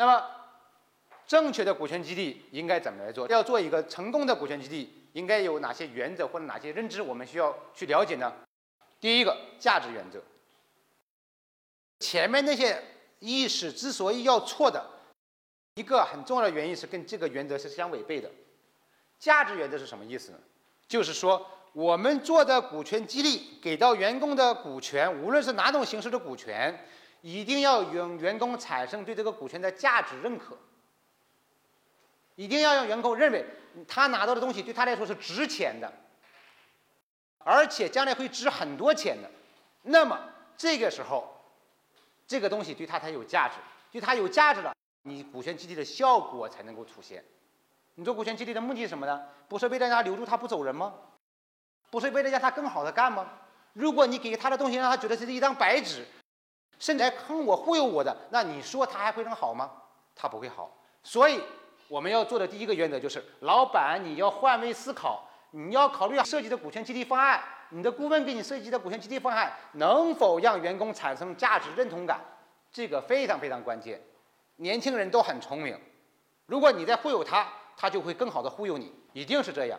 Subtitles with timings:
[0.00, 0.24] 那么，
[1.26, 3.28] 正确的股权激励应该怎么来做？
[3.28, 8.32] 要做一个成功的股权激励，应该有哪些原则或者哪些认知我们需要去了解呢？
[8.98, 10.18] 第一个，价值原则。
[11.98, 12.82] 前面那些
[13.18, 14.82] 意识之所以要错的，
[15.74, 18.30] 一个很重要的原因是跟这个原则是相违背的。
[19.18, 20.38] 价值原则是什么意思呢？
[20.88, 26.86] 就是说，我们做的股权激励给到员工的股权，无论是哪种形式的股权。
[27.22, 30.56] 一定要让员工产生对这个股权的价值认可，
[32.34, 33.44] 一定要让员工认为
[33.86, 35.92] 他拿到的东西对他来说是值钱的，
[37.38, 39.30] 而且将来会值很多钱的。
[39.82, 40.18] 那么
[40.56, 41.28] 这个时候，
[42.26, 43.54] 这个东西对他才有价值，
[43.90, 47.22] 对他有价值了，你股权激励的效果才能够出现。
[47.96, 49.22] 你做股权激励的目的是什么呢？
[49.46, 50.94] 不是为了让他留住他不走人吗？
[51.90, 53.28] 不是为了让他更好的干吗？
[53.74, 56.06] 如果你给他的东西让他觉得这是一张白纸。
[56.80, 59.70] 甚至来坑我、忽悠我的，那你说他还会能好吗？
[60.16, 60.76] 他不会好。
[61.04, 61.40] 所以
[61.86, 72.20] 我们要做的第一个原则就是：老板，你要换位思考，你要考虑设计的股权激励方案，你的顾问给你设计的股权激励方案能否让员工产生价值认同感？
[72.72, 74.00] 这个非常非常关键。
[74.56, 75.78] 年轻人都很聪明，
[76.46, 77.46] 如果你在忽悠他，
[77.76, 79.78] 他就会更好的忽悠你，一定是这样。